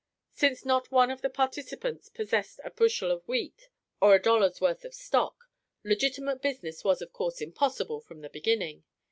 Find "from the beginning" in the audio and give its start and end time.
8.01-8.83